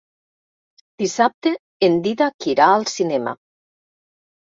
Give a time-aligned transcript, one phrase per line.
[1.03, 1.53] Dissabte
[1.89, 3.39] en Dídac irà al cinema.